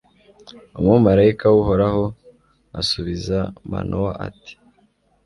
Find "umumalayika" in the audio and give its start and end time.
0.79-1.45